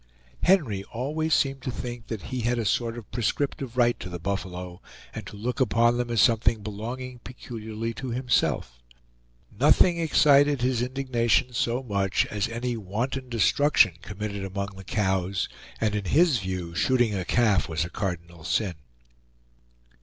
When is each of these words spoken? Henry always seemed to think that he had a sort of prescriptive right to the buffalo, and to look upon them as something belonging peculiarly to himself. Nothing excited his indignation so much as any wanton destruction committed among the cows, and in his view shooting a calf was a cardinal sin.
Henry 0.41 0.83
always 0.85 1.31
seemed 1.31 1.61
to 1.61 1.69
think 1.69 2.07
that 2.07 2.23
he 2.33 2.39
had 2.41 2.57
a 2.57 2.65
sort 2.65 2.97
of 2.97 3.11
prescriptive 3.11 3.77
right 3.77 3.99
to 3.99 4.09
the 4.09 4.17
buffalo, 4.17 4.81
and 5.13 5.27
to 5.27 5.35
look 5.35 5.59
upon 5.59 5.97
them 5.97 6.09
as 6.09 6.19
something 6.19 6.63
belonging 6.63 7.19
peculiarly 7.19 7.93
to 7.93 8.09
himself. 8.09 8.79
Nothing 9.59 9.99
excited 9.99 10.63
his 10.63 10.81
indignation 10.81 11.53
so 11.53 11.83
much 11.83 12.25
as 12.31 12.47
any 12.49 12.75
wanton 12.75 13.29
destruction 13.29 13.93
committed 14.01 14.43
among 14.43 14.69
the 14.75 14.83
cows, 14.83 15.47
and 15.79 15.93
in 15.93 16.05
his 16.05 16.39
view 16.39 16.73
shooting 16.73 17.13
a 17.13 17.23
calf 17.23 17.69
was 17.69 17.85
a 17.85 17.89
cardinal 17.91 18.43
sin. 18.43 18.73